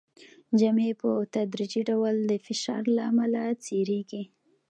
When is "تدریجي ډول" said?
1.33-2.15